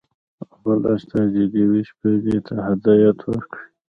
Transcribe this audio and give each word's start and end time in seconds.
خپل 0.51 0.79
استازي 0.95 1.43
لیویس 1.53 1.89
پیلي 1.99 2.37
ته 2.47 2.55
هدایت 2.67 3.17
ورکړ. 3.25 3.59